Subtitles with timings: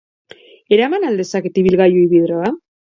[0.79, 2.55] Eraman al dezaket ibilgailu hibridoa?